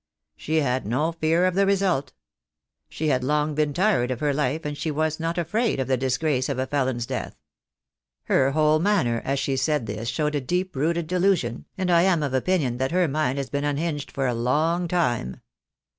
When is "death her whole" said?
7.05-8.79